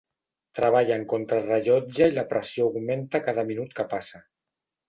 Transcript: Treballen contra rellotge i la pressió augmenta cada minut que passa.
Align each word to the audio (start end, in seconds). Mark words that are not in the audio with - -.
Treballen 0.59 1.03
contra 1.11 1.41
rellotge 1.43 2.09
i 2.13 2.15
la 2.17 2.25
pressió 2.33 2.67
augmenta 2.71 3.23
cada 3.29 3.47
minut 3.53 3.77
que 3.81 3.87
passa. 3.93 4.27